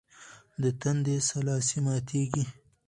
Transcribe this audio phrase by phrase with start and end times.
[0.61, 2.43] د تندي سلاسې ماتېږي.